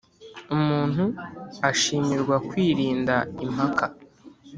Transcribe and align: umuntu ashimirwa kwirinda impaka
umuntu 0.55 1.03
ashimirwa 1.69 2.35
kwirinda 2.49 3.15
impaka 3.45 3.85